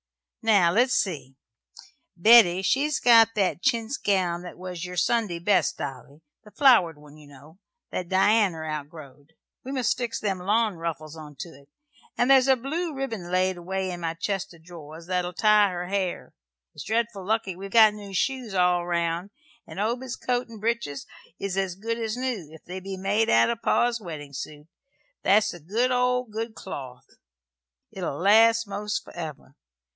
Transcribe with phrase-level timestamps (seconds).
[0.41, 1.35] Now, let's see.
[2.17, 7.15] Betty, she's got that chintz gown that was your Sunday best, Dolly the flowered one,
[7.17, 7.59] you know,
[7.91, 9.33] that Dianner outgrowed.
[9.63, 11.69] We must fix them lawn ruffles into 't;
[12.17, 15.85] and there's a blue ribbin laid away in my chest o' drawers that'll tie her
[15.89, 16.33] hair.
[16.73, 19.29] It's dreadful lucky we've got new shoes all round;
[19.67, 21.05] and Obed's coat and breeches
[21.37, 24.65] is as good as new, if they be made out of his pa's weddin' suit.
[25.21, 27.05] That's the good o' good cloth.
[27.91, 29.55] It'll last most forever.